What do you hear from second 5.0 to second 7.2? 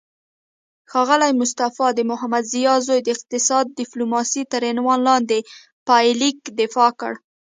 لاندې پایلیک دفاع وکړه